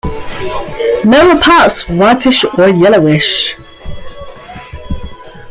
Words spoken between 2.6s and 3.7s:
yellowish.